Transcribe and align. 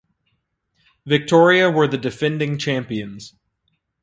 Victoria 1.05 1.69
were 1.69 1.85
the 1.87 1.95
defending 1.99 2.57
champions. 2.57 3.35